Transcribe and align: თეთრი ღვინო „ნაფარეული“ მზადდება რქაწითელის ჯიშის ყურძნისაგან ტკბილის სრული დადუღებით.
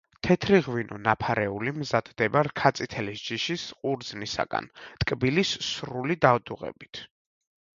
თეთრი 0.25 0.59
ღვინო 0.67 0.95
„ნაფარეული“ 1.07 1.73
მზადდება 1.81 2.41
რქაწითელის 2.47 3.21
ჯიშის 3.27 3.67
ყურძნისაგან 3.83 4.71
ტკბილის 5.05 5.53
სრული 5.69 6.19
დადუღებით. 6.27 7.05